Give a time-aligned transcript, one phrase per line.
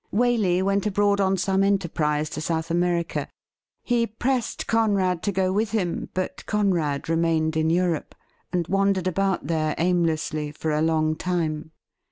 [0.11, 3.27] Waley went abroad on some enterprise to South America.
[3.83, 8.15] He pressed Conrad to go with him, but Conrad remained in Europe,
[8.51, 11.69] and wandered about there aimlessly for a long time.